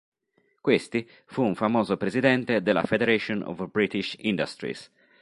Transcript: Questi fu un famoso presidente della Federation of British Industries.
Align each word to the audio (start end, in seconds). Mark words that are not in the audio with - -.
Questi 0.61 1.07
fu 1.25 1.43
un 1.43 1.53
famoso 1.53 1.95
presidente 1.95 2.63
della 2.63 2.81
Federation 2.81 3.43
of 3.43 3.69
British 3.69 4.15
Industries. 4.17 4.89